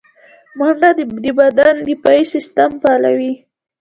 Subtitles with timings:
[0.57, 0.89] منډه
[1.25, 3.33] د بدن دفاعي سیستم فعالوي